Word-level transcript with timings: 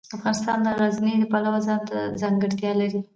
افغانستان 0.17 0.57
د 0.65 0.67
غزني 0.79 1.13
د 1.19 1.23
پلوه 1.31 1.59
ځانته 1.67 1.95
ځانګړتیا 2.21 2.71
لري. 2.81 3.01